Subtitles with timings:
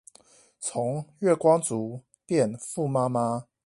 [0.59, 3.45] 從月光族變富媽媽